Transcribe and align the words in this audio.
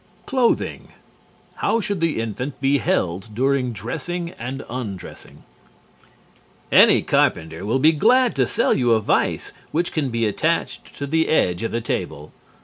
CLOTHING 0.25 0.87
How 1.57 1.79
should 1.79 1.99
the 1.99 2.19
infant 2.19 2.59
be 2.59 2.79
held 2.79 3.35
during 3.35 3.71
dressing 3.71 4.31
and 4.31 4.63
undressing? 4.67 5.43
Any 6.71 7.03
carpenter 7.03 7.67
will 7.67 7.77
be 7.77 7.91
glad 7.91 8.35
to 8.37 8.47
sell 8.47 8.73
you 8.73 8.93
a 8.93 8.99
vise 8.99 9.53
which 9.71 9.91
can 9.91 10.09
be 10.09 10.25
attached 10.25 10.95
to 10.95 11.05
the 11.05 11.29
edge 11.29 11.61
of 11.61 11.71
the 11.71 11.81
table. 11.81 12.31